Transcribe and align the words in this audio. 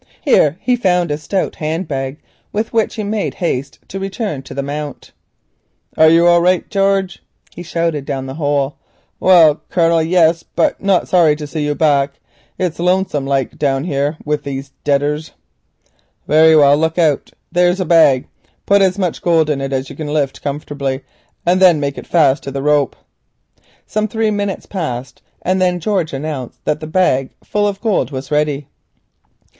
Here 0.23 0.57
he 0.61 0.75
found 0.75 1.11
a 1.11 1.17
stout 1.19 1.57
hand 1.57 1.87
bag, 1.87 2.17
with 2.51 2.73
which 2.73 2.95
he 2.95 3.03
made 3.03 3.35
haste 3.35 3.77
to 3.89 3.99
return 3.99 4.41
to 4.41 4.55
the 4.55 4.63
Mount. 4.63 5.11
"Are 5.95 6.09
you 6.09 6.25
all 6.25 6.41
right, 6.41 6.67
George?" 6.71 7.21
he 7.55 7.61
shouted 7.61 8.03
down 8.03 8.25
the 8.25 8.33
hole. 8.33 8.77
"Well, 9.19 9.61
Colonel, 9.69 10.01
yes, 10.01 10.41
but 10.41 10.81
not 10.81 11.07
sorry 11.07 11.35
to 11.35 11.45
see 11.45 11.63
you 11.63 11.75
back. 11.75 12.19
It's 12.57 12.79
lonesome 12.79 13.27
like 13.27 13.59
down 13.59 13.83
here 13.83 14.17
with 14.25 14.41
these 14.41 14.71
deaders." 14.83 15.33
"Very 16.27 16.55
well. 16.55 16.75
Look 16.75 16.97
out! 16.97 17.29
There's 17.51 17.79
a 17.79 17.85
bag. 17.85 18.27
Put 18.65 18.81
as 18.81 18.97
much 18.97 19.21
gold 19.21 19.51
in 19.51 19.61
it 19.61 19.71
as 19.71 19.91
you 19.91 19.95
can 19.95 20.07
lift 20.11 20.41
comfortably, 20.41 21.01
and 21.45 21.61
then 21.61 21.79
make 21.79 21.99
it 21.99 22.07
fast 22.07 22.41
to 22.41 22.49
the 22.51 22.63
rope." 22.63 22.95
Some 23.85 24.07
three 24.07 24.31
minutes 24.31 24.65
passed, 24.65 25.21
and 25.43 25.61
then 25.61 25.79
George 25.79 26.11
announced 26.11 26.59
that 26.65 26.79
the 26.79 26.87
bagful 26.87 27.67
of 27.67 27.79
gold 27.81 28.09
was 28.09 28.31
ready. 28.31 28.67